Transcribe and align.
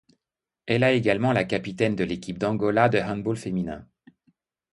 Elle 0.65 0.83
a 0.83 0.93
également 0.93 1.31
la 1.31 1.43
capitaine 1.43 1.95
de 1.95 2.03
l'équipe 2.03 2.39
d'Angola 2.39 2.89
de 2.89 2.97
handball 2.97 3.37
féminin. 3.37 3.87